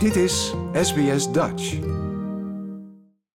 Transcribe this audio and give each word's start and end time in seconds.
Dit 0.00 0.16
is 0.16 0.54
SBS 0.72 1.32
Dutch. 1.32 1.64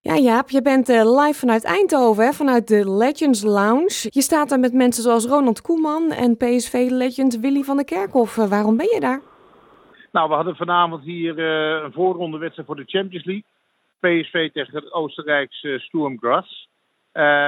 Ja, 0.01 0.15
Jaap, 0.15 0.49
je 0.49 0.61
bent 0.61 0.89
eh, 0.89 0.95
live 0.95 1.39
vanuit 1.39 1.63
Eindhoven, 1.63 2.25
hè, 2.25 2.31
vanuit 2.31 2.67
de 2.67 2.91
Legends 2.97 3.43
Lounge. 3.43 4.07
Je 4.09 4.21
staat 4.21 4.49
daar 4.49 4.59
met 4.59 4.73
mensen 4.73 5.03
zoals 5.03 5.25
Ronald 5.25 5.61
Koeman 5.61 6.11
en 6.11 6.37
PSV-legend 6.37 7.39
Willy 7.39 7.63
van 7.63 7.75
der 7.75 7.85
Kerkhoff. 7.85 8.37
Eh, 8.37 8.49
waarom 8.49 8.77
ben 8.77 8.89
je 8.93 8.99
daar? 8.99 9.21
Nou, 10.11 10.29
we 10.29 10.35
hadden 10.35 10.55
vanavond 10.55 11.03
hier 11.03 11.39
uh, 11.39 11.83
een 11.83 11.93
voorrondewedstrijd 11.93 12.67
voor 12.67 12.77
de 12.77 12.97
Champions 12.97 13.25
League. 13.25 13.45
PSV 13.99 14.51
tegen 14.51 14.75
het 14.75 14.91
Oostenrijkse 14.91 15.79
Sturm 15.79 16.17
Graz. 16.19 16.67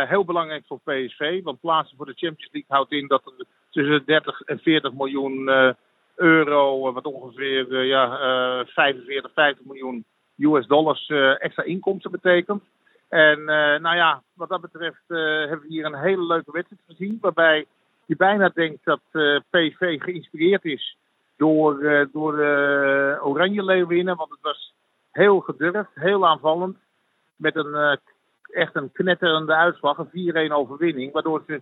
heel 0.09 0.25
belangrijk 0.25 0.63
voor 0.67 0.79
PSV, 0.83 1.43
want 1.43 1.59
plaatsen 1.59 1.97
voor 1.97 2.05
de 2.05 2.15
Champions 2.15 2.49
League 2.51 2.75
houdt 2.75 2.91
in 2.91 3.07
dat 3.07 3.21
er 3.25 3.45
tussen 3.71 4.03
30 4.05 4.41
en 4.41 4.59
40 4.59 4.93
miljoen 4.93 5.49
euro, 6.17 6.93
wat 6.93 7.05
ongeveer 7.05 7.83
ja, 7.83 8.17
45, 8.65 9.31
50 9.33 9.65
miljoen 9.65 10.05
US 10.37 10.67
dollars 10.67 11.07
extra 11.37 11.63
inkomsten 11.63 12.11
betekent. 12.11 12.63
En 13.09 13.43
nou 13.81 13.95
ja, 13.95 14.21
wat 14.33 14.49
dat 14.49 14.61
betreft 14.61 15.03
hebben 15.07 15.61
we 15.61 15.67
hier 15.67 15.85
een 15.85 15.95
hele 15.95 16.23
leuke 16.23 16.51
wedstrijd 16.51 16.81
gezien. 16.87 17.17
Waarbij 17.21 17.65
je 18.05 18.15
bijna 18.15 18.49
denkt 18.53 18.85
dat 18.85 18.99
PSV 19.49 20.01
geïnspireerd 20.01 20.65
is 20.65 20.97
door, 21.37 22.07
door 22.11 22.33
Oranje 23.21 23.63
Leeuwinnen. 23.63 24.15
Want 24.15 24.29
het 24.29 24.41
was 24.41 24.73
heel 25.11 25.39
gedurfd, 25.39 25.91
heel 25.93 26.27
aanvallend. 26.27 26.77
Met 27.35 27.55
een 27.55 27.99
echt 28.53 28.75
een 28.75 28.91
knetterende 28.91 29.55
uitslag, 29.55 29.97
een 29.97 30.49
4-1 30.49 30.53
overwinning. 30.53 31.11
Waardoor 31.11 31.43
ze 31.47 31.61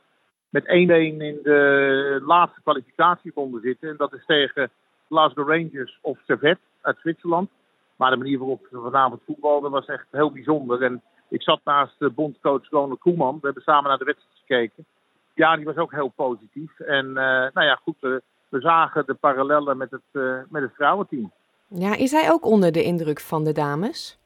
met 0.55 0.63
1-1 0.63 0.67
in 0.67 1.39
de 1.43 2.21
laatste 2.25 2.61
kwalificatie 2.61 3.31
konden 3.31 3.61
zitten. 3.61 3.89
En 3.89 3.95
dat 3.97 4.13
is 4.13 4.25
tegen 4.25 4.69
Glasgow 5.07 5.49
Rangers 5.49 5.99
of 6.01 6.17
Servet 6.25 6.59
uit 6.81 6.97
Zwitserland. 6.99 7.49
Maar 7.95 8.11
de 8.11 8.17
manier 8.17 8.37
waarop 8.37 8.67
ze 8.71 8.79
vanavond 8.83 9.21
voetbalden 9.25 9.71
was 9.71 9.85
echt 9.85 10.05
heel 10.11 10.31
bijzonder. 10.31 10.83
En 10.83 11.01
ik 11.29 11.41
zat 11.41 11.59
naast 11.63 11.99
de 11.99 12.09
bondcoach 12.09 12.69
Ronald 12.69 12.99
Koeman. 12.99 13.33
We 13.33 13.45
hebben 13.45 13.63
samen 13.63 13.89
naar 13.89 13.97
de 13.97 14.05
wedstrijd 14.05 14.37
gekeken. 14.39 14.85
Ja, 15.33 15.55
die 15.55 15.65
was 15.65 15.75
ook 15.75 15.91
heel 15.91 16.11
positief. 16.15 16.79
En 16.79 17.05
uh, 17.05 17.13
nou 17.53 17.63
ja, 17.63 17.79
goed, 17.83 17.95
uh, 18.01 18.15
we 18.49 18.59
zagen 18.59 19.05
de 19.05 19.13
parallellen 19.13 19.77
met 19.77 19.91
het, 19.91 20.09
uh, 20.11 20.39
met 20.49 20.61
het 20.61 20.73
vrouwenteam. 20.75 21.31
Ja, 21.67 21.95
is 21.95 22.11
hij 22.11 22.31
ook 22.31 22.45
onder 22.45 22.71
de 22.71 22.83
indruk 22.83 23.19
van 23.19 23.43
de 23.43 23.51
dames? 23.51 24.17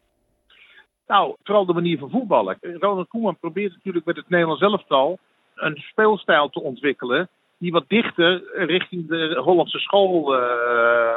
Nou, 1.07 1.35
vooral 1.43 1.65
de 1.65 1.73
manier 1.73 1.97
van 1.97 2.09
voetballen. 2.09 2.57
Ronald 2.61 3.07
Koeman 3.07 3.37
probeert 3.39 3.73
natuurlijk 3.73 4.05
met 4.05 4.15
het 4.15 4.29
Nederlands 4.29 4.61
elftal 4.61 5.19
een 5.59 5.75
speelstijl 5.77 6.49
te 6.49 6.61
ontwikkelen 6.61 7.29
die 7.59 7.71
wat 7.71 7.85
dichter 7.87 8.43
richting 8.53 9.07
de 9.07 9.39
Hollandse 9.43 9.79
school 9.79 10.35
uh, 10.35 10.41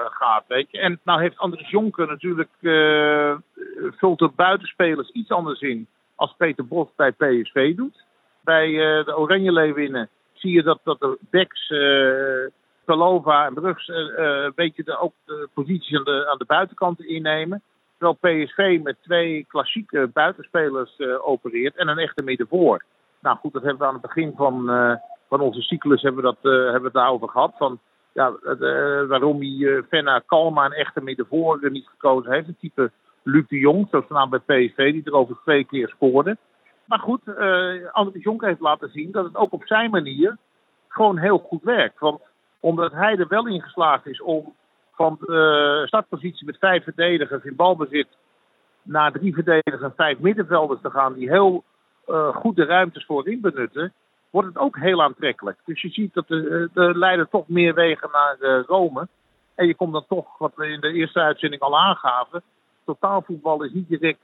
gaat. 0.05 0.45
Weet 0.49 0.71
je. 0.71 0.79
En 0.79 1.01
nou 1.05 1.21
heeft 1.21 1.39
Andries 1.39 1.71
Jonker 1.71 2.07
natuurlijk 2.07 2.51
uh, 2.61 3.35
vult 3.91 4.19
de 4.19 4.31
buitenspelers 4.37 5.11
iets 5.11 5.31
anders 5.31 5.61
in 5.61 5.87
als 6.15 6.35
Peter 6.37 6.67
Bos 6.67 6.89
bij 6.97 7.13
PSV 7.13 7.75
doet. 7.75 8.05
Bij 8.45 8.69
uh, 8.69 9.05
de 9.05 9.17
Oranje 9.17 9.53
Leeuwinnen 9.53 10.09
zie 10.33 10.53
je 10.53 10.63
dat, 10.63 10.81
dat 10.85 11.01
de 11.01 11.19
backs, 11.31 11.71
uh, 11.71 12.51
Palova 12.85 13.47
en 13.47 13.55
Brugs, 13.55 13.89
een 13.89 14.53
beetje 14.55 14.85
de, 14.85 14.99
ook 14.99 15.15
de 15.25 15.49
posities 15.55 15.99
aan 15.99 16.05
de, 16.05 16.29
aan 16.31 16.39
de 16.39 16.45
buitenkanten 16.45 17.09
innemen. 17.09 17.63
Terwijl 17.99 18.45
PSV 18.45 18.81
met 18.83 18.97
twee 19.03 19.45
klassieke 19.49 20.11
buitenspelers 20.13 21.01
opereert 21.25 21.77
en 21.77 21.89
een 21.89 21.99
echte 21.99 22.23
middenvoor. 22.23 22.85
Nou 23.23 23.37
goed, 23.37 23.53
dat 23.53 23.63
hebben 23.63 23.81
we 23.81 23.87
aan 23.87 23.93
het 23.93 24.03
begin 24.03 24.33
van 24.37 24.71
van 25.33 25.41
onze 25.41 25.63
cyclus 25.63 26.03
hebben 26.03 26.23
we, 26.23 26.35
dat, 26.35 26.53
uh, 26.53 26.63
hebben 26.63 26.81
we 26.81 26.85
het 26.85 26.93
daarover 26.93 27.29
gehad. 27.29 27.55
Van, 27.57 27.79
ja, 28.13 28.33
uh, 28.43 29.09
waarom 29.09 29.41
hij 29.41 29.83
Fenna 29.89 30.23
Kalma 30.27 30.65
een 30.65 30.73
echte 30.73 31.01
middenvoor 31.01 31.71
niet 31.71 31.89
gekozen 31.89 32.33
heeft. 32.33 32.49
Een 32.49 32.57
type 32.61 32.91
Luc 33.23 33.49
de 33.49 33.59
Jong, 33.59 33.89
zoals 33.91 34.09
naam 34.09 34.31
bij 34.31 34.39
PSV, 34.39 34.93
die 34.93 35.05
er 35.05 35.13
over 35.13 35.37
twee 35.43 35.65
keer 35.65 35.89
scoorde. 35.89 36.37
Maar 36.85 36.99
goed, 36.99 37.21
uh, 37.27 37.93
André 37.93 38.19
Jonk 38.19 38.43
heeft 38.43 38.61
laten 38.61 38.91
zien 38.91 39.13
dat 39.13 39.25
het 39.25 39.37
ook 39.37 39.53
op 39.53 39.67
zijn 39.67 39.91
manier 39.91 40.37
gewoon 40.89 41.19
heel 41.19 41.39
goed 41.39 41.63
werkt. 41.63 41.99
Want 41.99 42.21
omdat 42.61 42.93
hij 42.93 43.17
er 43.17 43.29
wel 43.29 43.47
in 43.47 43.63
geslaagd 43.63 44.07
is 44.07 44.23
om 44.23 44.55
van 44.95 45.17
de 45.21 45.83
startpositie 45.87 46.47
met 46.47 46.59
vijf 46.59 46.85
verdedigers 46.85 47.45
in 47.45 47.57
balbezit 47.57 48.09
naar 48.83 49.13
drie 49.13 49.35
verdedigers 49.35 49.83
en 49.83 49.93
vijf 49.97 50.19
middenvelders 50.19 50.81
te 50.81 50.91
gaan 50.91 51.13
die 51.13 51.29
heel 51.31 51.65
uh, 52.07 52.37
goed 52.37 52.57
de 52.57 52.65
ruimtes 52.65 53.05
voorin 53.05 53.41
benutten, 53.41 53.93
wordt 54.31 54.49
het 54.49 54.59
ook 54.59 54.79
heel 54.79 55.03
aantrekkelijk. 55.03 55.59
Dus 55.65 55.83
je 55.83 55.89
ziet 55.89 56.15
dat 56.15 56.29
de, 56.29 56.71
de 56.73 56.99
leiden 56.99 57.29
toch 57.29 57.49
meer 57.49 57.75
wegen 57.75 58.09
naar 58.13 58.37
uh, 58.41 58.65
Rome. 58.67 59.09
En 59.55 59.67
je 59.67 59.75
komt 59.75 59.93
dan 59.93 60.07
toch, 60.09 60.39
wat 60.39 60.53
we 60.55 60.67
in 60.67 60.81
de 60.81 60.93
eerste 60.93 61.21
uitzending 61.21 61.63
al 61.63 61.79
aangaven, 61.79 62.43
totaalvoetbal 62.85 63.63
is 63.65 63.73
niet 63.73 63.89
direct 63.89 64.19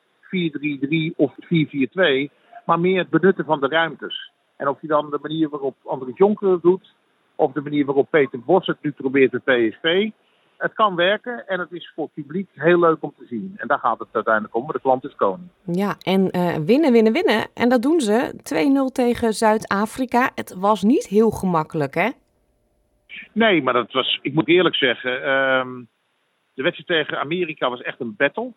4-3-3 1.12 1.16
of 1.16 1.32
4-4-2, 1.32 2.32
maar 2.64 2.80
meer 2.80 2.98
het 2.98 3.10
benutten 3.10 3.44
van 3.44 3.60
de 3.60 3.68
ruimtes. 3.68 4.30
En 4.56 4.68
of 4.68 4.80
je 4.80 4.86
dan 4.86 5.10
de 5.10 5.18
manier 5.22 5.48
waarop 5.48 5.76
André 5.84 6.10
Jonker 6.14 6.60
doet, 6.60 6.94
of 7.34 7.52
de 7.52 7.60
manier 7.60 7.84
waarop 7.84 8.10
Peter 8.10 8.40
Bos 8.40 8.66
het 8.66 8.82
nu 8.82 8.90
probeert 8.90 9.32
de 9.32 9.38
PSV, 9.38 10.10
het 10.58 10.72
kan 10.72 10.96
werken 10.96 11.48
en 11.48 11.60
het 11.60 11.72
is 11.72 11.92
voor 11.94 12.04
het 12.04 12.14
publiek 12.14 12.48
heel 12.54 12.78
leuk 12.78 12.96
om 13.00 13.12
te 13.18 13.26
zien. 13.26 13.54
En 13.56 13.68
daar 13.68 13.78
gaat 13.78 13.98
het 13.98 14.08
uiteindelijk 14.12 14.54
om, 14.54 14.64
maar 14.64 14.72
de 14.72 14.80
klant 14.80 15.04
is 15.04 15.14
koning. 15.14 15.48
Ja, 15.64 15.96
en 16.02 16.36
uh, 16.36 16.56
winnen, 16.56 16.92
winnen, 16.92 17.12
winnen. 17.12 17.46
En 17.54 17.68
dat 17.68 17.82
doen 17.82 18.00
ze. 18.00 18.32
2-0 18.90 18.92
tegen 18.92 19.32
Zuid-Afrika. 19.32 20.30
Het 20.34 20.54
was 20.54 20.82
niet 20.82 21.06
heel 21.06 21.30
gemakkelijk, 21.30 21.94
hè? 21.94 22.10
Nee, 23.32 23.62
maar 23.62 23.72
dat 23.72 23.92
was, 23.92 24.18
ik 24.22 24.34
moet 24.34 24.48
eerlijk 24.48 24.74
zeggen, 24.74 25.30
um, 25.30 25.88
de 26.54 26.62
wedstrijd 26.62 26.88
tegen 26.88 27.20
Amerika 27.20 27.70
was 27.70 27.82
echt 27.82 28.00
een 28.00 28.14
battle. 28.16 28.52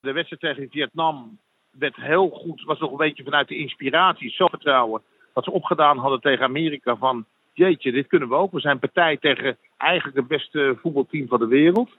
De 0.00 0.12
wedstrijd 0.12 0.42
tegen 0.42 0.70
Vietnam 0.70 1.38
werd 1.70 1.96
heel 1.96 2.28
goed, 2.28 2.62
was 2.62 2.78
nog 2.78 2.90
een 2.90 2.96
beetje 2.96 3.24
vanuit 3.24 3.48
de 3.48 3.56
inspiratie, 3.56 4.30
zelfvertrouwen. 4.30 5.02
Wat 5.32 5.44
ze 5.44 5.50
opgedaan 5.50 5.98
hadden 5.98 6.20
tegen 6.20 6.44
Amerika 6.44 6.96
van 6.96 7.24
jeetje, 7.52 7.92
dit 7.92 8.06
kunnen 8.06 8.28
we 8.28 8.34
ook. 8.34 8.52
We 8.52 8.60
zijn 8.60 8.78
partij 8.78 9.16
tegen 9.16 9.56
eigenlijk 9.76 10.16
het 10.16 10.28
beste 10.28 10.76
voetbalteam 10.80 11.28
van 11.28 11.38
de 11.38 11.46
wereld. 11.46 11.90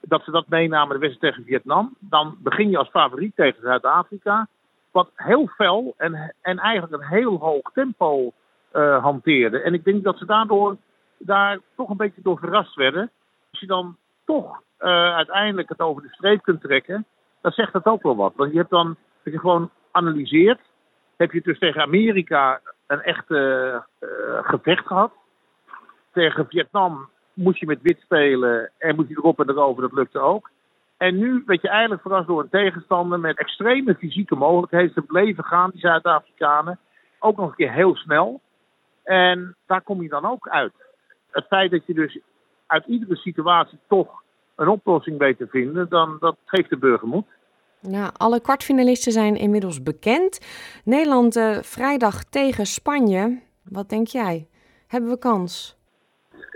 Dat 0.00 0.24
ze 0.24 0.30
dat 0.30 0.48
meenamen 0.48 1.00
de 1.00 1.06
wedstrijd 1.06 1.34
tegen 1.34 1.50
Vietnam. 1.50 1.94
Dan 1.98 2.36
begin 2.38 2.70
je 2.70 2.78
als 2.78 2.88
favoriet 2.88 3.36
tegen 3.36 3.62
Zuid-Afrika. 3.62 4.48
Wat 4.90 5.10
heel 5.14 5.46
fel 5.46 5.94
en, 5.96 6.34
en 6.40 6.58
eigenlijk 6.58 7.02
een 7.02 7.08
heel 7.08 7.38
hoog 7.38 7.72
tempo 7.74 8.32
uh, 8.72 9.02
hanteerde. 9.02 9.60
En 9.60 9.74
ik 9.74 9.84
denk 9.84 10.04
dat 10.04 10.18
ze 10.18 10.26
daardoor 10.26 10.76
daar 11.18 11.58
toch 11.76 11.88
een 11.88 11.96
beetje 11.96 12.22
door 12.22 12.38
verrast 12.38 12.74
werden. 12.74 13.10
Als 13.50 13.60
je 13.60 13.66
dan 13.66 13.96
toch 14.24 14.62
uh, 14.80 15.14
uiteindelijk 15.14 15.68
het 15.68 15.80
over 15.80 16.02
de 16.02 16.08
streep 16.12 16.42
kunt 16.42 16.60
trekken, 16.60 17.06
dan 17.40 17.52
zegt 17.52 17.72
dat 17.72 17.86
ook 17.86 18.02
wel 18.02 18.16
wat. 18.16 18.32
Want 18.36 18.52
je 18.52 18.58
hebt 18.58 18.70
dan, 18.70 18.96
dat 19.22 19.32
je 19.32 19.38
gewoon 19.38 19.70
analyseert, 19.90 20.60
heb 21.16 21.32
je 21.32 21.40
dus 21.42 21.58
tegen 21.58 21.82
Amerika 21.82 22.60
een 22.92 23.02
echte 23.02 23.82
uh, 24.00 24.08
gevecht 24.42 24.86
gehad. 24.86 25.12
Tegen 26.12 26.46
Vietnam 26.48 27.08
moest 27.32 27.58
je 27.58 27.66
met 27.66 27.82
wit 27.82 28.00
spelen 28.00 28.70
en 28.78 28.94
moest 28.94 29.08
je 29.08 29.16
erop 29.16 29.40
en 29.40 29.48
erover, 29.48 29.82
dat 29.82 29.92
lukte 29.92 30.18
ook. 30.18 30.50
En 30.96 31.18
nu 31.18 31.42
werd 31.46 31.62
je 31.62 31.68
eigenlijk 31.68 32.02
verrast 32.02 32.26
door 32.26 32.40
een 32.40 32.48
tegenstander 32.48 33.20
met 33.20 33.38
extreme 33.38 33.94
fysieke 33.94 34.34
mogelijkheden. 34.34 34.92
Ze 34.92 35.02
bleven 35.02 35.44
gaan, 35.44 35.70
die 35.70 35.80
Zuid-Afrikanen. 35.80 36.78
Ook 37.18 37.36
nog 37.36 37.48
een 37.48 37.54
keer 37.54 37.72
heel 37.72 37.96
snel. 37.96 38.40
En 39.04 39.56
daar 39.66 39.82
kom 39.82 40.02
je 40.02 40.08
dan 40.08 40.26
ook 40.26 40.48
uit. 40.48 40.72
Het 41.30 41.46
feit 41.46 41.70
dat 41.70 41.86
je 41.86 41.94
dus 41.94 42.18
uit 42.66 42.86
iedere 42.86 43.16
situatie 43.16 43.78
toch 43.88 44.22
een 44.56 44.68
oplossing 44.68 45.18
weet 45.18 45.38
te 45.38 45.46
vinden, 45.46 45.88
dan 45.88 46.16
dat 46.20 46.36
geeft 46.44 46.70
de 46.70 46.76
burger 46.76 47.08
moed. 47.08 47.26
Nou, 47.82 48.10
alle 48.16 48.40
kwartfinalisten 48.40 49.12
zijn 49.12 49.36
inmiddels 49.36 49.82
bekend. 49.82 50.40
Nederland 50.84 51.36
uh, 51.36 51.56
vrijdag 51.62 52.24
tegen 52.24 52.66
Spanje. 52.66 53.40
Wat 53.64 53.88
denk 53.88 54.06
jij? 54.06 54.46
Hebben 54.86 55.10
we 55.10 55.18
kans? 55.18 55.76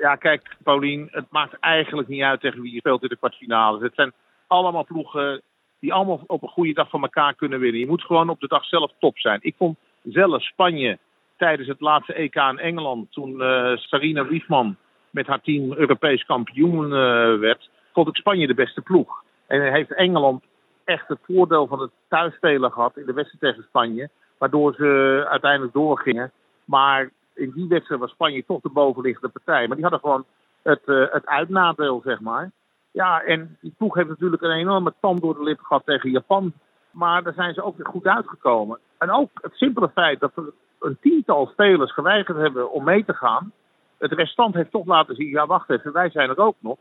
Ja, 0.01 0.17
kijk, 0.17 0.57
Paulien, 0.63 1.09
het 1.11 1.25
maakt 1.31 1.59
eigenlijk 1.61 2.09
niet 2.09 2.23
uit 2.23 2.41
tegen 2.41 2.61
wie 2.61 2.73
je 2.73 2.79
speelt 2.79 3.03
in 3.03 3.09
de 3.09 3.17
kwartfinales. 3.17 3.83
Het 3.83 3.95
zijn 3.95 4.13
allemaal 4.47 4.85
ploegen 4.85 5.43
die 5.81 5.93
allemaal 5.93 6.21
op 6.27 6.43
een 6.43 6.49
goede 6.49 6.73
dag 6.73 6.89
van 6.89 7.03
elkaar 7.03 7.35
kunnen 7.35 7.61
winnen. 7.61 7.81
Je 7.81 7.87
moet 7.87 8.03
gewoon 8.03 8.29
op 8.29 8.41
de 8.41 8.49
dag 8.49 8.65
zelf 8.65 8.93
top 8.99 9.19
zijn. 9.19 9.39
Ik 9.43 9.55
vond 9.59 9.79
zelf 10.03 10.43
Spanje 10.43 10.99
tijdens 11.37 11.69
het 11.69 11.81
laatste 11.81 12.15
EK 12.15 12.35
in 12.35 12.59
Engeland, 12.59 13.13
toen 13.13 13.31
uh, 13.31 13.77
Sarina 13.77 14.27
Wiefman 14.27 14.77
met 15.11 15.27
haar 15.27 15.41
team 15.41 15.73
Europees 15.73 16.25
kampioen 16.25 16.85
uh, 16.85 17.39
werd, 17.39 17.71
vond 17.93 18.09
ik 18.09 18.17
Spanje 18.17 18.47
de 18.47 18.55
beste 18.55 18.81
ploeg. 18.81 19.25
En 19.47 19.73
heeft 19.73 19.95
Engeland 19.95 20.45
echt 20.87 21.09
het 21.09 21.19
voordeel 21.23 21.67
van 21.67 21.81
het 21.81 21.91
thuisspelen 22.09 22.73
gehad 22.73 22.97
in 22.97 23.07
de 23.07 23.13
wedstrijd 23.13 23.41
tegen 23.41 23.69
Spanje. 23.69 24.11
Waardoor 24.39 24.75
ze 24.75 25.25
uiteindelijk 25.29 25.73
doorgingen. 25.73 26.33
Maar 26.65 27.11
in 27.35 27.51
die 27.55 27.69
wedstrijd 27.69 28.01
was 28.01 28.11
Spanje 28.11 28.45
toch 28.45 28.61
de 28.61 28.69
bovenliggende 28.69 29.29
partij. 29.29 29.67
Maar 29.67 29.77
die 29.77 29.85
hadden 29.85 30.01
gewoon 30.01 30.25
het, 30.63 30.83
uh, 30.87 31.07
het 31.11 31.27
uitnadeel, 31.27 32.01
zeg 32.05 32.21
maar. 32.21 32.51
Ja, 32.91 33.23
en 33.23 33.57
die 33.61 33.75
ploeg 33.77 33.95
heeft 33.95 34.09
natuurlijk 34.09 34.43
een 34.43 34.51
enorme 34.51 34.95
tand 35.01 35.21
door 35.21 35.35
de 35.35 35.43
lip 35.43 35.61
gehad 35.61 35.83
tegen 35.85 36.11
Japan. 36.11 36.53
Maar 36.91 37.23
daar 37.23 37.33
zijn 37.33 37.55
ze 37.55 37.63
ook 37.63 37.77
weer 37.77 37.87
goed 37.87 38.07
uitgekomen. 38.07 38.79
En 38.99 39.11
ook 39.11 39.31
het 39.35 39.55
simpele 39.55 39.91
feit 39.95 40.21
dat 40.21 40.37
er 40.37 40.53
een 40.81 40.99
tiental 41.01 41.47
spelers 41.47 41.93
geweigerd 41.93 42.37
hebben 42.37 42.71
om 42.71 42.85
mee 42.85 43.05
te 43.05 43.15
gaan. 43.15 43.53
Het 43.99 44.13
restant 44.13 44.55
heeft 44.55 44.71
toch 44.71 44.87
laten 44.87 45.15
zien, 45.15 45.29
ja 45.29 45.47
wacht 45.47 45.71
even, 45.71 45.93
wij 45.93 46.11
zijn 46.11 46.29
er 46.29 46.39
ook 46.39 46.57
nog. 46.59 46.79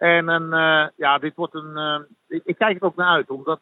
En 0.00 0.28
een, 0.28 0.52
uh, 0.52 0.88
ja, 0.96 1.18
dit 1.18 1.34
wordt 1.34 1.54
een. 1.54 1.70
Uh, 1.74 1.98
ik, 2.28 2.42
ik, 2.44 2.58
kijk 2.58 2.76
er 2.76 2.86
ook 2.86 2.96
naar 2.96 3.14
uit, 3.14 3.30
omdat 3.30 3.60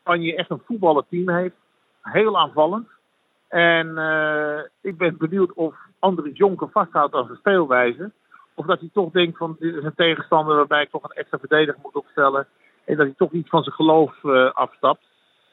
Spanje 0.00 0.36
echt 0.36 0.50
een 0.50 0.62
voetballerteam 0.66 1.28
heeft. 1.28 1.54
Heel 2.02 2.38
aanvallend. 2.38 2.88
En 3.48 3.86
uh, 3.86 4.58
ik 4.80 4.96
ben 4.96 5.16
benieuwd 5.16 5.52
of 5.52 5.74
André 5.98 6.30
Jonker 6.32 6.68
vasthoudt 6.70 7.14
aan 7.14 7.24
zijn 7.26 7.38
speelwijze. 7.38 8.10
Of 8.54 8.66
dat 8.66 8.80
hij 8.80 8.88
toch 8.92 9.10
denkt 9.10 9.38
van 9.38 9.56
dit 9.58 9.74
is 9.74 9.84
een 9.84 9.94
tegenstander 9.94 10.56
waarbij 10.56 10.82
ik 10.82 10.90
toch 10.90 11.02
een 11.02 11.16
extra 11.16 11.38
verdediger 11.38 11.80
moet 11.82 11.94
opstellen. 11.94 12.46
En 12.84 12.96
dat 12.96 13.06
hij 13.06 13.14
toch 13.16 13.32
iets 13.32 13.48
van 13.48 13.62
zijn 13.62 13.74
geloof 13.74 14.24
afstapt. 14.54 15.04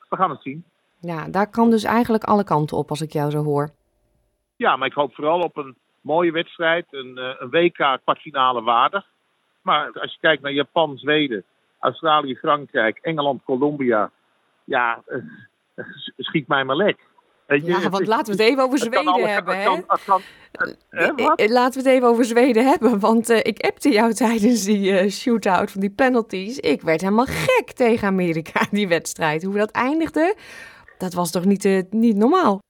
We 0.10 0.16
gaan 0.16 0.30
het 0.30 0.42
zien. 0.42 0.64
Ja, 1.00 1.28
daar 1.28 1.50
kan 1.50 1.70
dus 1.70 1.84
eigenlijk 1.84 2.24
alle 2.24 2.44
kanten 2.44 2.78
op 2.78 2.90
als 2.90 3.02
ik 3.02 3.12
jou 3.12 3.32
zo 3.32 3.44
hoor. 3.44 3.70
Ja, 4.56 4.76
maar 4.76 4.88
ik 4.88 4.94
hoop 4.94 5.14
vooral 5.14 5.40
op 5.40 5.58
een 5.58 5.76
mooie 6.02 6.32
wedstrijd. 6.32 6.86
Een, 6.90 7.18
een 7.18 7.50
WK 7.50 8.00
kwartfinale 8.04 8.62
waardig. 8.62 9.12
Maar 9.64 9.92
als 9.92 10.12
je 10.12 10.18
kijkt 10.20 10.42
naar 10.42 10.52
Japan, 10.52 10.98
Zweden, 10.98 11.44
Australië, 11.80 12.36
Frankrijk, 12.36 12.98
Engeland, 13.02 13.44
Colombia. 13.44 14.12
Ja, 14.64 15.04
schiet 16.18 16.48
mij 16.48 16.64
maar 16.64 16.76
lek. 16.76 17.12
Ja, 17.48 17.90
want 17.90 18.08
laten 18.08 18.38
we 18.38 18.44
het 18.44 18.52
even 18.52 18.64
over 18.64 18.78
Zweden 18.78 19.30
hebben. 19.30 19.58
Hè? 19.58 19.70
Laten 21.48 21.84
we 21.84 21.90
het 21.90 21.98
even 21.98 22.08
over 22.08 22.26
Zweden 22.26 22.66
hebben. 22.66 23.00
Want 23.00 23.30
uh, 23.30 23.38
ik 23.38 23.60
appte 23.60 23.90
jou 23.90 24.14
tijdens 24.24 24.66
die 24.66 24.92
uh, 24.92 25.10
shootout 25.10 25.72
van 25.72 25.82
die 25.82 25.90
penalties. 25.90 26.60
Ik 26.60 26.82
werd 26.82 27.02
helemaal 27.02 27.26
gek 27.26 27.72
tegen 27.72 28.08
Amerika, 28.08 28.66
die 28.72 28.88
wedstrijd. 28.88 29.44
Hoe 29.44 29.58
dat 29.58 29.72
eindigde, 29.72 30.36
dat 30.98 31.14
was 31.14 31.32
toch 31.32 31.46
niet, 31.46 31.66
uh, 31.66 31.82
niet 31.90 32.16
normaal? 32.16 32.62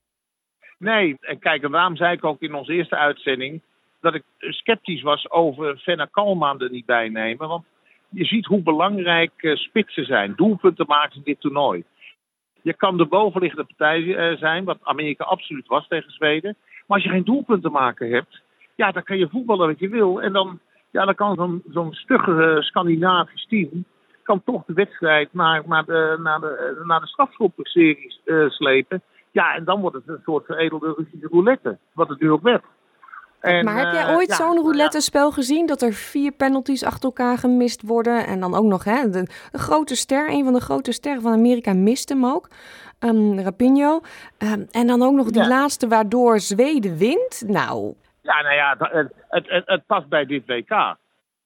Nee, 0.77 1.15
en 1.19 1.39
kijk, 1.39 1.63
en 1.63 1.71
daarom 1.71 1.95
zei 1.95 2.13
ik 2.13 2.25
ook 2.25 2.41
in 2.41 2.53
onze 2.53 2.73
eerste 2.73 2.95
uitzending 2.95 3.61
dat 4.03 4.13
ik 4.13 4.23
sceptisch 4.39 5.01
was 5.01 5.29
over 5.29 5.77
Fenna 5.77 6.05
Kalman 6.05 6.61
er 6.61 6.69
niet 6.69 6.85
bij 6.85 7.09
nemen. 7.09 7.47
Want 7.47 7.65
je 8.09 8.25
ziet 8.25 8.45
hoe 8.45 8.61
belangrijk 8.61 9.31
uh, 9.37 9.55
spitsen 9.55 10.05
zijn, 10.05 10.33
doelpunten 10.35 10.85
maken 10.87 11.15
in 11.15 11.23
dit 11.23 11.39
toernooi. 11.39 11.83
Je 12.61 12.73
kan 12.73 12.97
de 12.97 13.05
bovenliggende 13.05 13.65
partij 13.65 14.01
uh, 14.01 14.37
zijn, 14.37 14.63
wat 14.63 14.77
Amerika 14.83 15.23
absoluut 15.23 15.67
was 15.67 15.87
tegen 15.87 16.11
Zweden. 16.11 16.55
Maar 16.87 16.97
als 16.97 17.03
je 17.03 17.09
geen 17.09 17.23
doelpunten 17.23 17.71
maken 17.71 18.09
hebt, 18.09 18.41
ja, 18.75 18.91
dan 18.91 19.03
kan 19.03 19.17
je 19.17 19.29
voetballen 19.29 19.67
wat 19.67 19.79
je 19.79 19.89
wil. 19.89 20.21
En 20.21 20.33
dan, 20.33 20.59
ja, 20.91 21.05
dan 21.05 21.15
kan 21.15 21.35
zo'n 21.35 21.63
zo'n 21.71 21.93
stugge 21.93 22.57
Scandinavisch 22.59 23.45
team 23.45 23.85
kan 24.23 24.43
toch 24.43 24.65
de 24.65 24.73
wedstrijd 24.73 25.33
naar, 25.33 25.63
naar 25.65 25.85
de, 25.85 26.17
naar 26.19 26.39
de, 26.39 26.81
naar 26.83 27.01
de 27.01 28.49
slepen. 28.49 29.01
Ja, 29.31 29.55
en 29.55 29.63
dan 29.63 29.81
wordt 29.81 29.95
het 29.95 30.07
een 30.07 30.21
soort 30.23 30.45
veredelde 30.45 30.93
Russische 30.97 31.27
roulette, 31.27 31.77
wat 31.93 32.09
het 32.09 32.19
nu 32.19 32.31
ook 32.31 32.41
werd. 32.41 32.63
En, 33.43 33.65
maar 33.65 33.77
heb 33.77 33.93
jij 33.93 34.15
ooit 34.15 34.29
uh, 34.29 34.35
zo'n 34.35 34.57
roulette-spel 34.57 35.31
gezien 35.31 35.65
dat 35.65 35.81
er 35.81 35.93
vier 35.93 36.31
penalties 36.31 36.83
achter 36.83 37.03
elkaar 37.03 37.37
gemist 37.37 37.81
worden? 37.81 38.25
En 38.25 38.39
dan 38.39 38.55
ook 38.55 38.65
nog, 38.65 38.83
hè, 38.83 39.09
de, 39.09 39.27
de 39.51 39.57
grote 39.57 39.95
ster, 39.95 40.29
een 40.29 40.43
van 40.43 40.53
de 40.53 40.61
grote 40.61 40.91
sterren 40.91 41.21
van 41.21 41.31
Amerika, 41.31 41.73
mist 41.73 42.09
hem 42.09 42.25
ook. 42.25 42.47
Um, 42.99 43.39
Rapinho. 43.39 44.01
Um, 44.37 44.67
en 44.71 44.87
dan 44.87 45.01
ook 45.01 45.13
nog 45.13 45.29
die 45.29 45.41
ja. 45.41 45.47
laatste 45.47 45.87
waardoor 45.87 46.39
Zweden 46.39 46.97
wint. 46.97 47.43
Nou. 47.47 47.93
Ja, 48.21 48.41
nou 48.41 48.55
ja, 48.55 48.75
het, 48.77 49.13
het, 49.29 49.49
het, 49.49 49.63
het, 49.65 49.85
past 49.85 50.07
bij 50.07 50.25
dit 50.25 50.45
WK. 50.45 50.95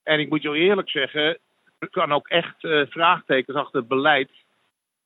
En 0.03 0.19
ik 0.19 0.29
moet 0.29 0.41
je 0.41 0.53
eerlijk 0.53 0.89
zeggen, 0.89 1.37
er 1.79 1.89
kan 1.89 2.11
ook 2.11 2.27
echt 2.27 2.63
uh, 2.63 2.85
vraagtekens 2.89 3.57
achter 3.57 3.79
het 3.79 3.87
beleid 3.87 4.29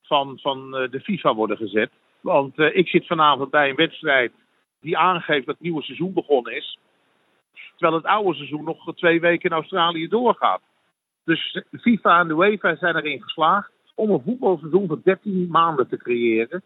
van, 0.02 0.38
van 0.42 0.82
uh, 0.82 0.90
de 0.90 1.00
FIFA 1.00 1.34
worden 1.34 1.56
gezet. 1.56 1.90
Want 2.20 2.58
ik 2.58 2.88
zit 2.88 3.06
vanavond 3.06 3.50
bij 3.50 3.68
een 3.68 3.76
wedstrijd 3.76 4.32
die 4.82 4.98
aangeeft 4.98 5.46
dat 5.46 5.54
het 5.54 5.64
nieuwe 5.64 5.82
seizoen 5.82 6.12
begonnen 6.12 6.56
is. 6.56 6.78
Terwijl 7.76 7.94
het 7.94 8.06
oude 8.06 8.34
seizoen 8.34 8.64
nog 8.64 8.94
twee 8.94 9.20
weken 9.20 9.50
in 9.50 9.56
Australië 9.56 10.08
doorgaat. 10.08 10.60
Dus 11.24 11.62
FIFA 11.80 12.20
en 12.20 12.28
de 12.28 12.34
UEFA 12.34 12.76
zijn 12.76 12.96
erin 12.96 13.22
geslaagd 13.22 13.70
om 13.94 14.10
een 14.10 14.22
voetbalseizoen 14.24 14.88
van 14.88 15.00
13 15.04 15.48
maanden 15.50 15.88
te 15.88 15.96
creëren. 15.96 16.62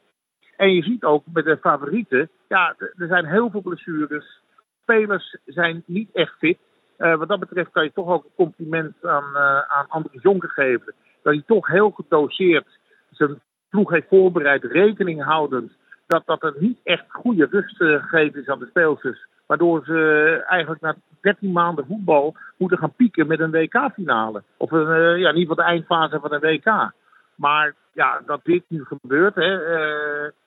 En 0.56 0.74
je 0.74 0.82
ziet 0.82 1.04
ook 1.04 1.22
met 1.32 1.44
de 1.44 1.58
favorieten, 1.58 2.30
ja, 2.48 2.74
er 2.78 3.06
zijn 3.06 3.26
heel 3.26 3.50
veel 3.50 3.60
blessures. 3.60 4.40
Spelers 4.82 5.36
zijn 5.44 5.82
niet 5.86 6.10
echt 6.12 6.38
fit. 6.38 6.58
Uh, 6.98 7.16
wat 7.16 7.28
dat 7.28 7.40
betreft 7.40 7.70
kan 7.70 7.84
je 7.84 7.92
toch 7.92 8.08
ook 8.08 8.24
een 8.24 8.34
compliment 8.34 9.04
aan, 9.04 9.30
uh, 9.32 9.60
aan 9.60 9.86
André 9.88 10.18
Jonker 10.22 10.48
geven. 10.48 10.94
Dat 11.22 11.34
hij 11.34 11.42
toch 11.46 11.66
heel 11.66 11.90
gedoseerd 11.90 12.78
zijn 13.10 13.40
ploeg 13.68 13.90
heeft 13.90 14.08
voorbereid, 14.08 14.64
rekening 14.64 15.24
houdend 15.24 15.72
dat, 16.06 16.22
dat 16.26 16.42
er 16.42 16.54
niet 16.58 16.78
echt 16.84 17.04
goede 17.08 17.46
rust 17.50 17.80
uh, 17.80 18.02
gegeven 18.02 18.40
is 18.40 18.48
aan 18.48 18.58
de 18.58 18.66
speelsters. 18.66 19.26
Waardoor 19.46 19.84
ze 19.84 20.42
eigenlijk 20.46 20.80
na 20.82 20.94
13 21.20 21.52
maanden 21.52 21.86
voetbal 21.86 22.36
moeten 22.56 22.78
gaan 22.78 22.94
pieken 22.94 23.26
met 23.26 23.40
een 23.40 23.50
WK-finale. 23.50 24.42
Of 24.56 24.70
een, 24.70 24.88
uh, 24.88 25.18
ja, 25.18 25.28
in 25.28 25.36
ieder 25.36 25.40
geval 25.40 25.54
de 25.54 25.62
eindfase 25.62 26.20
van 26.20 26.32
een 26.32 26.40
WK. 26.40 26.92
Maar 27.34 27.74
ja, 27.92 28.22
dat 28.26 28.40
dit 28.44 28.64
nu 28.68 28.84
gebeurt. 28.84 29.34
Hè, 29.34 29.56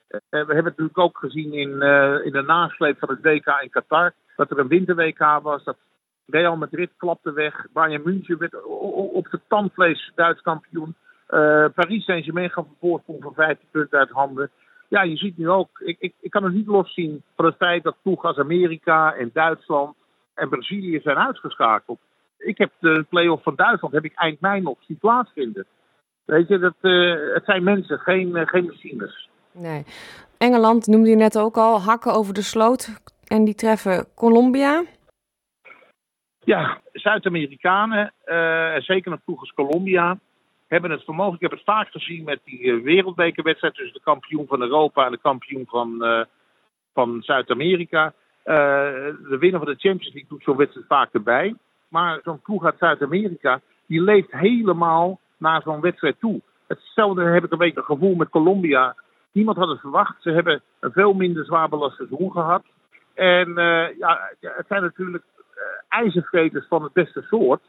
we 0.07 0.27
hebben 0.29 0.55
het 0.55 0.65
natuurlijk 0.65 0.97
ook 0.97 1.17
gezien 1.17 1.53
in, 1.53 1.71
in 2.23 2.31
de 2.31 2.43
nasleep 2.45 2.99
van 2.99 3.09
het 3.09 3.21
WK 3.21 3.47
in 3.61 3.69
Qatar. 3.69 4.13
Dat 4.35 4.51
er 4.51 4.59
een 4.59 4.67
winter-WK 4.67 5.39
was. 5.41 5.63
Dat 5.63 5.77
Real 6.25 6.57
Madrid 6.57 6.89
klapte 6.97 7.33
weg. 7.33 7.65
Bayern 7.73 8.01
München 8.05 8.37
werd 8.37 8.63
op 9.13 9.27
de 9.31 9.39
tandvlees 9.47 10.11
Duits 10.15 10.41
kampioen. 10.41 10.95
Paris 11.75 12.03
Saint-Germain 12.03 12.49
gaf 12.49 12.65
een 12.65 12.75
voorsprong 12.79 13.23
van 13.23 13.33
15 13.33 13.67
punten 13.71 13.99
uit 13.99 14.09
handen 14.09 14.51
ja, 14.89 15.01
je 15.01 15.17
ziet 15.17 15.37
nu 15.37 15.49
ook, 15.49 15.79
ik, 15.79 15.95
ik, 15.99 16.13
ik 16.19 16.31
kan 16.31 16.43
het 16.43 16.53
niet 16.53 16.67
loszien 16.67 17.23
van 17.35 17.45
het 17.45 17.55
feit 17.55 17.83
dat 17.83 18.01
ploegen 18.01 18.29
als 18.29 18.37
Amerika 18.37 19.13
en 19.13 19.29
Duitsland 19.33 19.95
en 20.33 20.49
Brazilië 20.49 20.99
zijn 21.03 21.17
uitgeschakeld. 21.17 21.99
Ik 22.37 22.57
heb 22.57 22.71
de 22.79 23.05
play-off 23.09 23.43
van 23.43 23.55
Duitsland 23.55 23.93
heb 23.93 24.05
ik 24.05 24.13
eind 24.15 24.39
mei 24.39 24.61
nog 24.61 24.77
zien 24.87 24.97
plaatsvinden. 24.97 25.65
Weet 26.25 26.47
je, 26.47 26.59
dat, 26.59 26.75
uh, 26.81 27.33
het 27.33 27.45
zijn 27.45 27.63
mensen, 27.63 27.99
geen, 27.99 28.27
uh, 28.27 28.47
geen 28.47 28.65
machines. 28.65 29.29
Nee. 29.51 29.83
Engeland 30.37 30.87
noemde 30.87 31.09
je 31.09 31.15
net 31.15 31.37
ook 31.37 31.57
al, 31.57 31.81
hakken 31.81 32.13
over 32.13 32.33
de 32.33 32.41
sloot. 32.41 33.01
En 33.27 33.43
die 33.43 33.55
treffen 33.55 34.05
Colombia. 34.15 34.83
Ja, 36.39 36.81
Zuid-Amerikanen, 36.91 38.13
uh, 38.25 38.75
zeker 38.75 39.11
een 39.11 39.21
ploeg 39.25 39.39
als 39.39 39.53
Colombia 39.53 40.17
hebben 40.69 40.91
het 40.91 41.03
vermogen. 41.03 41.35
Ik 41.35 41.41
heb 41.41 41.51
het 41.51 41.63
vaak 41.63 41.91
gezien 41.91 42.23
met 42.23 42.39
die 42.43 42.61
uh, 42.61 42.83
wereldbekerwedstrijd 42.83 43.73
tussen 43.73 43.93
de 43.93 44.03
kampioen 44.03 44.47
van 44.47 44.61
Europa 44.61 45.05
en 45.05 45.11
de 45.11 45.17
kampioen 45.17 45.65
van, 45.67 45.97
uh, 45.99 46.23
van 46.93 47.21
Zuid-Amerika. 47.21 48.05
Uh, 48.05 48.55
de 49.29 49.37
winnaar 49.39 49.61
van 49.63 49.73
de 49.73 49.79
Champions 49.79 50.13
League 50.13 50.29
doet 50.29 50.43
zo'n 50.43 50.57
wedstrijd 50.57 50.87
vaak 50.87 51.13
erbij. 51.13 51.55
Maar 51.87 52.19
zo'n 52.23 52.41
ploeg 52.41 52.65
uit 52.65 52.77
Zuid-Amerika, 52.77 53.61
die 53.85 54.01
leeft 54.01 54.31
helemaal 54.31 55.19
naar 55.37 55.61
zo'n 55.61 55.81
wedstrijd 55.81 56.19
toe. 56.19 56.41
Hetzelfde 56.67 57.23
heb 57.23 57.43
ik 57.43 57.51
een 57.51 57.57
beetje 57.57 57.79
het 57.79 57.85
gevoel 57.85 58.15
met 58.15 58.29
Colombia. 58.29 58.95
Niemand 59.31 59.57
had 59.57 59.69
het 59.69 59.79
verwacht. 59.79 60.21
Ze 60.21 60.31
hebben 60.31 60.61
een 60.79 60.91
veel 60.91 61.13
minder 61.13 61.45
zwaar 61.45 61.69
belast 61.69 61.95
seizoen 61.95 62.31
gehad. 62.31 62.63
En 63.13 63.53
ja, 63.97 64.29
het 64.39 64.67
zijn 64.67 64.81
natuurlijk 64.81 65.23
ijzervreters 65.89 66.67
van 66.67 66.83
het 66.83 66.93
beste 66.93 67.21
soort. 67.21 67.61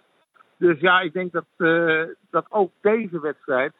Dus 0.60 0.80
ja, 0.80 1.00
ik 1.00 1.12
denk 1.12 1.32
dat, 1.32 1.44
uh, 1.56 2.02
dat 2.30 2.46
ook 2.48 2.70
deze 2.80 3.20
wedstrijd 3.20 3.72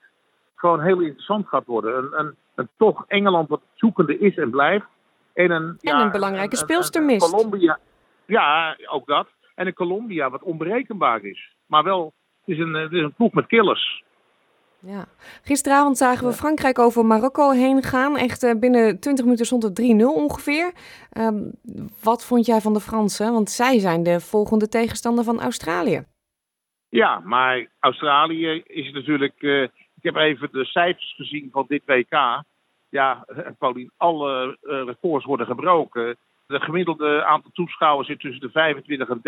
gewoon 0.54 0.80
heel 0.80 1.00
interessant 1.00 1.46
gaat 1.46 1.66
worden. 1.66 1.96
Een, 1.96 2.18
een, 2.18 2.34
een 2.54 2.68
toch 2.76 3.04
Engeland 3.06 3.48
wat 3.48 3.60
zoekende 3.74 4.18
is 4.18 4.36
en 4.36 4.50
blijft. 4.50 4.86
En 5.32 5.50
een, 5.50 5.62
en 5.62 5.76
ja, 5.80 6.02
een 6.02 6.10
belangrijke 6.10 6.56
een, 6.56 6.62
speelster 6.62 7.02
mist. 7.02 7.30
Colombia, 7.30 7.78
ja, 8.26 8.76
ook 8.86 9.06
dat. 9.06 9.28
En 9.54 9.66
een 9.66 9.74
Colombia 9.74 10.30
wat 10.30 10.42
onberekenbaar 10.42 11.24
is. 11.24 11.54
Maar 11.66 11.84
wel, 11.84 12.12
het 12.44 12.54
is 12.56 12.58
een, 12.58 12.74
het 12.74 12.92
is 12.92 13.02
een 13.02 13.14
ploeg 13.14 13.32
met 13.32 13.46
killers. 13.46 14.04
Ja. 14.78 15.04
Gisteravond 15.42 15.98
zagen 15.98 16.26
we 16.26 16.32
Frankrijk 16.32 16.78
over 16.78 17.06
Marokko 17.06 17.50
heen 17.50 17.82
gaan. 17.82 18.16
Echt 18.16 18.42
uh, 18.42 18.54
binnen 18.58 19.00
20 19.00 19.24
minuten 19.24 19.46
stond 19.46 19.62
het 19.62 19.80
3-0 19.80 19.84
ongeveer. 20.04 20.72
Um, 21.18 21.52
wat 22.02 22.24
vond 22.24 22.46
jij 22.46 22.60
van 22.60 22.72
de 22.72 22.80
Fransen? 22.80 23.32
Want 23.32 23.50
zij 23.50 23.78
zijn 23.78 24.02
de 24.02 24.20
volgende 24.20 24.68
tegenstander 24.68 25.24
van 25.24 25.40
Australië. 25.40 26.04
Ja, 26.90 27.20
maar 27.24 27.66
Australië 27.80 28.62
is 28.66 28.92
natuurlijk. 28.92 29.42
Uh, 29.42 29.62
ik 29.62 30.02
heb 30.02 30.16
even 30.16 30.48
de 30.52 30.64
cijfers 30.64 31.14
gezien 31.16 31.48
van 31.52 31.64
dit 31.68 31.82
WK. 31.84 32.42
Ja, 32.88 33.24
Paulien, 33.58 33.90
alle 33.96 34.58
uh, 34.62 34.84
records 34.84 35.24
worden 35.24 35.46
gebroken. 35.46 36.16
De 36.46 36.60
gemiddelde 36.60 37.24
aantal 37.24 37.50
toeschouwers 37.54 38.08
zit 38.08 38.20
tussen 38.20 38.40
de 38.40 38.50
25 38.50 39.08
en 39.08 39.20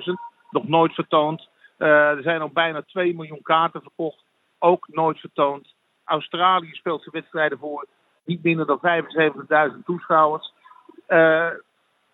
30.000. 0.00 0.12
Nog 0.50 0.68
nooit 0.68 0.94
vertoond. 0.94 1.48
Er 1.78 2.22
zijn 2.22 2.40
al 2.40 2.50
bijna 2.50 2.82
2 2.82 3.14
miljoen 3.14 3.42
kaarten 3.42 3.82
verkocht. 3.82 4.24
Ook 4.58 4.88
nooit 4.88 5.18
vertoond. 5.18 5.74
Australië 6.04 6.72
speelt 6.72 7.02
zijn 7.02 7.14
wedstrijden 7.14 7.58
voor 7.58 7.86
niet 8.24 8.42
minder 8.42 8.66
dan 8.66 8.80
75.000 9.72 9.78
toeschouwers. 9.84 10.52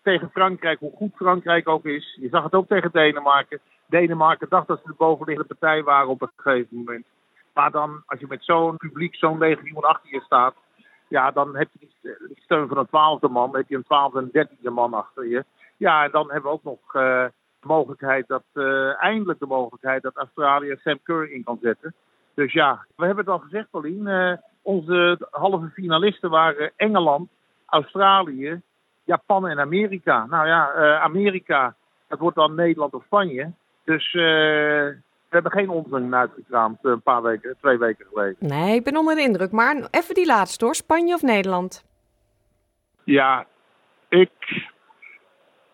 tegen 0.03 0.29
Frankrijk, 0.31 0.79
hoe 0.79 0.95
goed 0.95 1.15
Frankrijk 1.15 1.67
ook 1.67 1.85
is. 1.85 2.17
Je 2.21 2.29
zag 2.29 2.43
het 2.43 2.53
ook 2.53 2.67
tegen 2.67 2.91
Denemarken. 2.91 3.59
Denemarken 3.89 4.49
dacht 4.49 4.67
dat 4.67 4.79
ze 4.81 4.87
de 4.87 4.95
bovenliggende 4.97 5.55
partij 5.55 5.83
waren 5.83 6.09
op 6.09 6.21
een 6.21 6.31
gegeven 6.35 6.77
moment. 6.77 7.05
Maar 7.53 7.71
dan, 7.71 8.03
als 8.05 8.19
je 8.19 8.25
met 8.29 8.43
zo'n 8.43 8.77
publiek, 8.77 9.15
zo'n 9.15 9.37
legioen 9.37 9.83
achter 9.83 10.09
je 10.11 10.21
staat, 10.21 10.55
ja, 11.07 11.31
dan 11.31 11.55
heb 11.55 11.69
je 11.71 11.87
die 12.27 12.41
steun 12.43 12.67
van 12.67 12.77
een 12.77 12.87
twaalfde 12.87 13.27
man, 13.27 13.55
heb 13.55 13.69
je 13.69 13.75
een 13.75 13.83
twaalfde 13.83 14.19
en 14.19 14.29
dertiende 14.31 14.69
man 14.69 14.93
achter 14.93 15.27
je. 15.27 15.45
Ja, 15.77 16.03
en 16.03 16.11
dan 16.11 16.31
hebben 16.31 16.51
we 16.51 16.57
ook 16.57 16.63
nog 16.63 16.79
uh, 16.95 17.25
de 17.59 17.67
mogelijkheid 17.67 18.27
dat, 18.27 18.43
eindelijk 18.99 19.39
de 19.39 19.45
mogelijkheid 19.45 20.01
dat 20.01 20.15
Australië 20.15 20.75
Sam 20.79 20.99
Curry 21.03 21.31
in 21.31 21.43
kan 21.43 21.57
zetten. 21.61 21.93
Dus 22.33 22.53
ja, 22.53 22.85
we 22.95 23.05
hebben 23.05 23.25
het 23.25 23.33
al 23.33 23.39
gezegd, 23.39 23.69
Paulien. 23.69 24.39
onze 24.61 25.27
halve 25.31 25.69
finalisten 25.69 26.29
waren 26.29 26.71
Engeland, 26.75 27.29
Australië, 27.65 28.61
Japan 29.03 29.47
en 29.47 29.59
Amerika. 29.59 30.25
Nou 30.25 30.47
ja, 30.47 30.73
Amerika, 30.99 31.75
dat 32.07 32.19
wordt 32.19 32.35
dan 32.35 32.55
Nederland 32.55 32.93
of 32.93 33.03
Spanje. 33.03 33.51
Dus 33.89 34.11
we 34.11 34.95
hebben 35.29 35.51
geen 35.51 35.69
onzin 35.69 36.15
uitgekraamd 36.15 36.85
eh, 36.85 36.91
een 36.91 37.01
paar 37.01 37.21
weken, 37.21 37.55
twee 37.61 37.77
weken 37.77 38.05
geleden. 38.05 38.35
Nee, 38.39 38.75
ik 38.75 38.83
ben 38.83 38.97
onder 38.97 39.15
de 39.15 39.21
indruk. 39.21 39.51
Maar 39.51 39.87
even 39.91 40.15
die 40.15 40.25
laatste 40.25 40.65
hoor, 40.65 40.75
Spanje 40.75 41.13
of 41.13 41.21
Nederland? 41.21 41.85
Ja, 43.03 43.45
ik, 44.09 44.31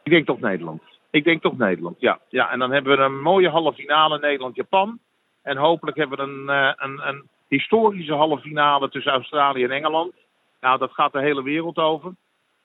ik 0.04 0.12
denk 0.12 0.26
toch 0.26 0.40
Nederland. 0.40 0.82
Ik 1.10 1.24
denk 1.24 1.42
toch 1.42 1.58
Nederland, 1.58 2.00
ja. 2.00 2.20
ja. 2.30 2.52
En 2.52 2.60
dan 2.60 2.72
hebben 2.72 2.98
we 2.98 3.04
een 3.04 3.22
mooie 3.22 3.50
halve 3.50 3.74
finale 3.74 4.20
Nederland-Japan. 4.20 5.00
En 5.42 5.58
hopelijk 5.58 5.98
hebben 5.98 6.18
we 6.18 6.24
een, 6.24 6.50
eh, 6.50 6.74
een, 6.76 7.08
een 7.08 7.30
historische 7.48 8.14
halve 8.14 8.42
finale 8.42 8.90
tussen 8.90 9.12
Australië 9.12 9.64
en 9.64 9.72
Engeland. 9.72 10.14
Nou, 10.62 10.78
dat 10.78 10.92
gaat 10.92 11.12
de 11.12 11.22
hele 11.22 11.44
wereld 11.44 11.78
over. 11.78 12.14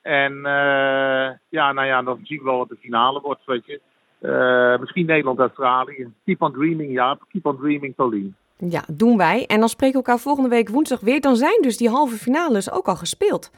En 0.02 0.32
uh, 0.32 1.30
ja, 1.48 1.72
nou 1.72 1.86
ja, 1.86 2.02
dan 2.02 2.20
zien 2.22 2.38
we 2.38 2.44
wel 2.44 2.58
wat 2.58 2.68
de 2.68 2.76
finale 2.80 3.20
wordt, 3.20 3.44
weet 3.44 3.66
je. 3.66 3.80
Uh, 4.20 4.78
misschien 4.78 5.06
Nederland-Australië. 5.06 6.08
Keep 6.24 6.42
on 6.42 6.52
dreaming, 6.52 6.92
ja. 6.92 7.18
Keep 7.28 7.46
on 7.46 7.56
dreaming, 7.56 7.94
Pauline. 7.94 8.30
Ja, 8.56 8.84
doen 8.88 9.16
wij. 9.16 9.46
En 9.46 9.60
dan 9.60 9.68
spreken 9.68 10.00
we 10.00 10.06
elkaar 10.06 10.22
volgende 10.22 10.48
week 10.48 10.68
woensdag 10.68 11.00
weer. 11.00 11.20
Dan 11.20 11.36
zijn 11.36 11.62
dus 11.62 11.76
die 11.76 11.88
halve 11.88 12.16
finales 12.16 12.70
ook 12.70 12.88
al 12.88 12.96
gespeeld. 12.96 13.50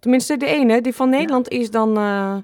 Tenminste, 0.00 0.36
de 0.36 0.46
ene, 0.46 0.80
die 0.80 0.94
van 0.94 1.08
Nederland, 1.08 1.48
is, 1.48 1.70
dan, 1.70 1.98
uh, 1.98 2.36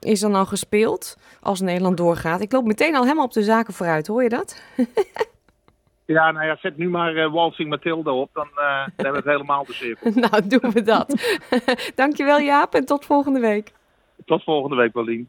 is 0.00 0.20
dan 0.20 0.34
al 0.34 0.46
gespeeld. 0.46 1.16
Als 1.40 1.60
Nederland 1.60 1.96
doorgaat. 1.96 2.40
Ik 2.40 2.52
loop 2.52 2.64
meteen 2.64 2.96
al 2.96 3.02
helemaal 3.02 3.24
op 3.24 3.32
de 3.32 3.42
zaken 3.42 3.74
vooruit, 3.74 4.06
hoor 4.06 4.22
je 4.22 4.28
dat? 4.28 4.62
Ja, 6.14 6.30
nou 6.30 6.46
ja, 6.46 6.56
zet 6.56 6.76
nu 6.76 6.88
maar 6.88 7.14
uh, 7.14 7.32
Walsing 7.32 7.68
Matilda 7.68 8.12
op, 8.12 8.30
dan, 8.32 8.48
uh, 8.54 8.84
dan 8.84 8.92
hebben 9.04 9.12
we 9.12 9.16
het 9.16 9.24
helemaal 9.24 9.64
de 9.64 9.72
cirkel. 9.72 10.10
nou, 10.30 10.46
doen 10.46 10.70
we 10.70 10.82
dat. 10.82 11.36
Dankjewel 11.94 12.40
Jaap 12.40 12.74
en 12.74 12.84
tot 12.84 13.04
volgende 13.04 13.40
week. 13.40 13.72
Tot 14.24 14.44
volgende 14.44 14.76
week, 14.76 14.92
Paulien. 14.92 15.28